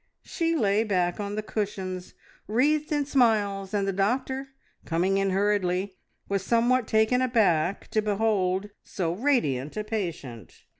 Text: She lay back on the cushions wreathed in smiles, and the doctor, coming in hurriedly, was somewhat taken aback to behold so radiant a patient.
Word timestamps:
She 0.23 0.55
lay 0.55 0.83
back 0.83 1.19
on 1.19 1.35
the 1.35 1.43
cushions 1.43 2.15
wreathed 2.47 2.91
in 2.91 3.05
smiles, 3.05 3.71
and 3.71 3.87
the 3.87 3.93
doctor, 3.93 4.47
coming 4.83 5.19
in 5.19 5.29
hurriedly, 5.29 5.95
was 6.27 6.43
somewhat 6.43 6.87
taken 6.87 7.21
aback 7.21 7.87
to 7.89 8.01
behold 8.01 8.71
so 8.83 9.13
radiant 9.13 9.77
a 9.77 9.83
patient. 9.83 10.63